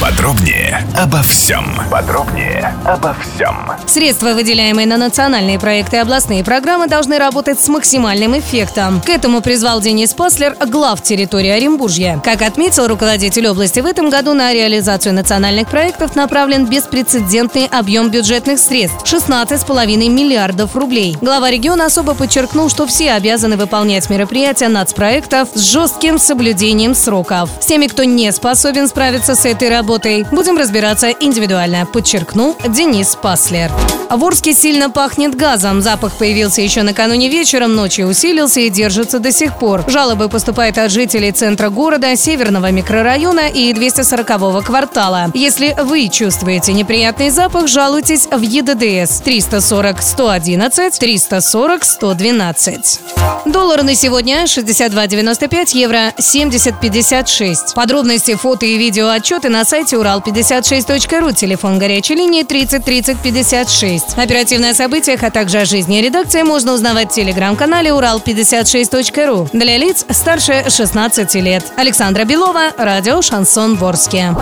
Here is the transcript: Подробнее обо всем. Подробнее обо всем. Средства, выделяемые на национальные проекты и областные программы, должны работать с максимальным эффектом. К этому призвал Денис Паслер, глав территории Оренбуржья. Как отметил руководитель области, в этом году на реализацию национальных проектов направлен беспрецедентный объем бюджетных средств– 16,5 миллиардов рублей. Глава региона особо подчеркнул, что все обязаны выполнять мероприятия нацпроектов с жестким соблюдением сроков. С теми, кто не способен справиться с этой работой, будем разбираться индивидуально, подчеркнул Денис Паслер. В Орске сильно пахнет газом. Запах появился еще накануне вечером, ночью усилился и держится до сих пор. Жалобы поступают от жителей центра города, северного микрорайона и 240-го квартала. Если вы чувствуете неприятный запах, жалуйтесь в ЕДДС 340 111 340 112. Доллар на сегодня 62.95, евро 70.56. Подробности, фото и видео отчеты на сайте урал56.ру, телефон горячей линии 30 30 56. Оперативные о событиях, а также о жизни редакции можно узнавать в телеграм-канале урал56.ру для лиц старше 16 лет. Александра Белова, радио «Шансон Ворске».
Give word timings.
Подробнее 0.00 0.86
обо 0.94 1.22
всем. 1.22 1.64
Подробнее 1.90 2.74
обо 2.84 3.14
всем. 3.14 3.56
Средства, 3.86 4.34
выделяемые 4.34 4.86
на 4.86 4.98
национальные 4.98 5.58
проекты 5.58 5.96
и 5.96 5.98
областные 6.00 6.44
программы, 6.44 6.86
должны 6.86 7.16
работать 7.16 7.58
с 7.58 7.68
максимальным 7.68 8.38
эффектом. 8.38 9.00
К 9.00 9.08
этому 9.08 9.40
призвал 9.40 9.80
Денис 9.80 10.12
Паслер, 10.12 10.54
глав 10.66 11.02
территории 11.02 11.48
Оренбуржья. 11.48 12.20
Как 12.22 12.42
отметил 12.42 12.88
руководитель 12.88 13.46
области, 13.48 13.80
в 13.80 13.86
этом 13.86 14.10
году 14.10 14.34
на 14.34 14.52
реализацию 14.52 15.14
национальных 15.14 15.68
проектов 15.68 16.14
направлен 16.14 16.66
беспрецедентный 16.66 17.66
объем 17.66 18.10
бюджетных 18.10 18.58
средств– 18.58 19.02
16,5 19.04 20.10
миллиардов 20.10 20.76
рублей. 20.76 21.16
Глава 21.22 21.50
региона 21.50 21.86
особо 21.86 22.14
подчеркнул, 22.14 22.68
что 22.68 22.86
все 22.86 23.12
обязаны 23.12 23.56
выполнять 23.56 24.10
мероприятия 24.10 24.68
нацпроектов 24.68 25.48
с 25.54 25.60
жестким 25.60 26.18
соблюдением 26.18 26.94
сроков. 26.94 27.48
С 27.60 27.66
теми, 27.66 27.86
кто 27.86 28.04
не 28.04 28.30
способен 28.30 28.88
справиться 28.88 29.34
с 29.34 29.46
этой 29.46 29.70
работой, 29.70 29.85
будем 29.86 30.58
разбираться 30.58 31.10
индивидуально, 31.10 31.86
подчеркнул 31.86 32.56
Денис 32.68 33.16
Паслер. 33.16 33.70
В 34.10 34.24
Орске 34.24 34.52
сильно 34.52 34.90
пахнет 34.90 35.34
газом. 35.34 35.80
Запах 35.82 36.16
появился 36.18 36.60
еще 36.60 36.82
накануне 36.82 37.28
вечером, 37.28 37.74
ночью 37.74 38.06
усилился 38.06 38.60
и 38.60 38.70
держится 38.70 39.18
до 39.18 39.32
сих 39.32 39.58
пор. 39.58 39.84
Жалобы 39.88 40.28
поступают 40.28 40.78
от 40.78 40.90
жителей 40.90 41.32
центра 41.32 41.70
города, 41.70 42.14
северного 42.16 42.70
микрорайона 42.70 43.48
и 43.48 43.72
240-го 43.72 44.62
квартала. 44.62 45.30
Если 45.34 45.76
вы 45.82 46.08
чувствуете 46.08 46.72
неприятный 46.72 47.30
запах, 47.30 47.68
жалуйтесь 47.68 48.26
в 48.30 48.40
ЕДДС 48.40 49.20
340 49.20 50.02
111 50.02 50.98
340 50.98 51.84
112. 51.84 53.00
Доллар 53.46 53.82
на 53.82 53.94
сегодня 53.94 54.44
62.95, 54.44 55.76
евро 55.76 56.12
70.56. 56.18 57.74
Подробности, 57.74 58.34
фото 58.34 58.66
и 58.66 58.76
видео 58.76 59.08
отчеты 59.08 59.48
на 59.48 59.64
сайте 59.64 59.75
урал56.ру, 59.84 61.32
телефон 61.32 61.78
горячей 61.78 62.14
линии 62.14 62.42
30 62.42 62.84
30 62.84 63.18
56. 63.18 64.18
Оперативные 64.18 64.72
о 64.72 64.74
событиях, 64.74 65.22
а 65.22 65.30
также 65.30 65.58
о 65.58 65.64
жизни 65.64 65.98
редакции 65.98 66.42
можно 66.42 66.72
узнавать 66.72 67.10
в 67.12 67.14
телеграм-канале 67.14 67.90
урал56.ру 67.90 69.48
для 69.52 69.76
лиц 69.76 70.04
старше 70.10 70.66
16 70.68 71.34
лет. 71.36 71.64
Александра 71.76 72.24
Белова, 72.24 72.72
радио 72.76 73.22
«Шансон 73.22 73.76
Ворске». 73.76 74.34